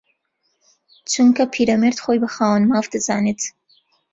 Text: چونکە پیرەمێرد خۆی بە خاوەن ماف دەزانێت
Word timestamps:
چونکە 1.11 1.43
پیرەمێرد 1.53 2.01
خۆی 2.03 2.21
بە 2.23 2.29
خاوەن 2.35 2.63
ماف 2.69 2.85
دەزانێت 2.93 3.41